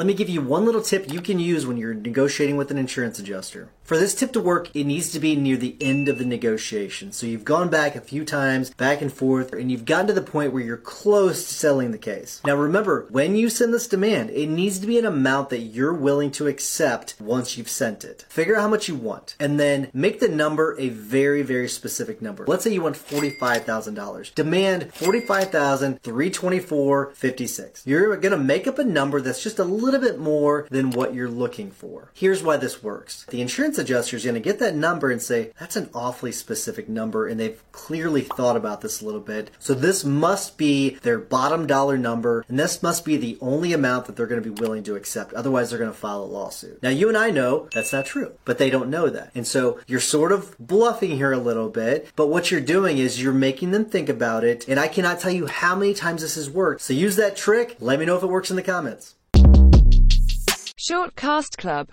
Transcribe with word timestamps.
Let 0.00 0.06
me 0.06 0.14
give 0.14 0.30
you 0.30 0.40
one 0.40 0.64
little 0.64 0.80
tip 0.80 1.12
you 1.12 1.20
can 1.20 1.38
use 1.38 1.66
when 1.66 1.76
you're 1.76 1.92
negotiating 1.92 2.56
with 2.56 2.70
an 2.70 2.78
insurance 2.78 3.18
adjuster. 3.18 3.68
For 3.90 3.98
this 3.98 4.14
tip 4.14 4.30
to 4.34 4.40
work, 4.40 4.70
it 4.72 4.84
needs 4.84 5.10
to 5.10 5.18
be 5.18 5.34
near 5.34 5.56
the 5.56 5.74
end 5.80 6.08
of 6.08 6.18
the 6.18 6.24
negotiation. 6.24 7.10
So 7.10 7.26
you've 7.26 7.44
gone 7.44 7.70
back 7.70 7.96
a 7.96 8.00
few 8.00 8.24
times, 8.24 8.70
back 8.70 9.02
and 9.02 9.12
forth, 9.12 9.52
and 9.52 9.68
you've 9.68 9.84
gotten 9.84 10.06
to 10.06 10.12
the 10.12 10.22
point 10.22 10.52
where 10.52 10.62
you're 10.62 10.76
close 10.76 11.44
to 11.44 11.54
selling 11.54 11.90
the 11.90 11.98
case. 11.98 12.40
Now 12.44 12.54
remember, 12.54 13.08
when 13.10 13.34
you 13.34 13.50
send 13.50 13.74
this 13.74 13.88
demand, 13.88 14.30
it 14.30 14.46
needs 14.46 14.78
to 14.78 14.86
be 14.86 14.96
an 14.96 15.06
amount 15.06 15.50
that 15.50 15.62
you're 15.62 15.92
willing 15.92 16.30
to 16.30 16.46
accept 16.46 17.16
once 17.18 17.58
you've 17.58 17.68
sent 17.68 18.04
it. 18.04 18.26
Figure 18.28 18.54
out 18.54 18.62
how 18.62 18.68
much 18.68 18.86
you 18.86 18.94
want, 18.94 19.34
and 19.40 19.58
then 19.58 19.90
make 19.92 20.20
the 20.20 20.28
number 20.28 20.76
a 20.78 20.90
very, 20.90 21.42
very 21.42 21.68
specific 21.68 22.22
number. 22.22 22.44
Let's 22.46 22.62
say 22.62 22.72
you 22.72 22.82
want 22.82 22.94
$45,000. 22.94 24.34
Demand 24.36 24.92
$45,324.56. 24.92 27.82
You're 27.84 28.16
gonna 28.18 28.36
make 28.36 28.68
up 28.68 28.78
a 28.78 28.84
number 28.84 29.20
that's 29.20 29.42
just 29.42 29.58
a 29.58 29.64
little 29.64 29.98
bit 29.98 30.20
more 30.20 30.68
than 30.70 30.92
what 30.92 31.12
you're 31.12 31.28
looking 31.28 31.72
for. 31.72 32.12
Here's 32.14 32.44
why 32.44 32.56
this 32.56 32.84
works. 32.84 33.26
The 33.30 33.40
insurance 33.40 33.79
adjuster 33.80 34.16
is 34.16 34.24
going 34.24 34.34
to 34.34 34.40
get 34.40 34.58
that 34.60 34.76
number 34.76 35.10
and 35.10 35.20
say, 35.20 35.52
that's 35.58 35.76
an 35.76 35.90
awfully 35.94 36.32
specific 36.32 36.88
number, 36.88 37.26
and 37.26 37.40
they've 37.40 37.62
clearly 37.72 38.22
thought 38.22 38.56
about 38.56 38.80
this 38.80 39.00
a 39.00 39.04
little 39.04 39.20
bit. 39.20 39.50
So 39.58 39.74
this 39.74 40.04
must 40.04 40.56
be 40.56 40.90
their 41.02 41.18
bottom 41.18 41.66
dollar 41.66 41.98
number, 41.98 42.44
and 42.48 42.58
this 42.58 42.82
must 42.82 43.04
be 43.04 43.16
the 43.16 43.38
only 43.40 43.72
amount 43.72 44.06
that 44.06 44.16
they're 44.16 44.26
going 44.26 44.42
to 44.42 44.50
be 44.50 44.60
willing 44.60 44.82
to 44.84 44.94
accept. 44.94 45.32
Otherwise, 45.32 45.70
they're 45.70 45.78
going 45.78 45.90
to 45.90 45.96
file 45.96 46.22
a 46.22 46.24
lawsuit. 46.24 46.82
Now, 46.82 46.90
you 46.90 47.08
and 47.08 47.16
I 47.16 47.30
know 47.30 47.68
that's 47.74 47.92
not 47.92 48.06
true, 48.06 48.32
but 48.44 48.58
they 48.58 48.70
don't 48.70 48.90
know 48.90 49.08
that. 49.08 49.30
And 49.34 49.46
so 49.46 49.80
you're 49.86 50.00
sort 50.00 50.32
of 50.32 50.56
bluffing 50.58 51.16
here 51.16 51.32
a 51.32 51.38
little 51.38 51.68
bit, 51.70 52.10
but 52.16 52.26
what 52.26 52.50
you're 52.50 52.60
doing 52.60 52.98
is 52.98 53.22
you're 53.22 53.32
making 53.32 53.70
them 53.70 53.84
think 53.84 54.08
about 54.08 54.44
it, 54.44 54.68
and 54.68 54.78
I 54.78 54.88
cannot 54.88 55.20
tell 55.20 55.32
you 55.32 55.46
how 55.46 55.74
many 55.74 55.94
times 55.94 56.22
this 56.22 56.34
has 56.34 56.50
worked. 56.50 56.82
So 56.82 56.92
use 56.92 57.16
that 57.16 57.36
trick. 57.36 57.76
Let 57.80 57.98
me 57.98 58.04
know 58.04 58.16
if 58.16 58.22
it 58.22 58.26
works 58.26 58.50
in 58.50 58.56
the 58.56 58.62
comments. 58.62 59.16
Short 60.76 61.14
Cast 61.14 61.58
Club 61.58 61.88